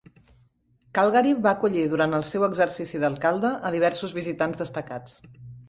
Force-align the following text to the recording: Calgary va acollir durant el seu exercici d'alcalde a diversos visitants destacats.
Calgary 0.99 1.33
va 1.47 1.51
acollir 1.51 1.83
durant 1.91 2.17
el 2.21 2.25
seu 2.31 2.47
exercici 2.49 3.03
d'alcalde 3.05 3.53
a 3.71 3.73
diversos 3.79 4.19
visitants 4.19 4.67
destacats. 4.67 5.19